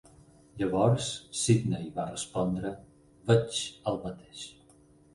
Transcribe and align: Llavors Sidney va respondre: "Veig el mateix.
Llavors 0.61 1.09
Sidney 1.41 1.93
va 1.99 2.07
respondre: 2.09 2.75
"Veig 3.31 3.63
el 3.95 4.05
mateix. 4.11 4.47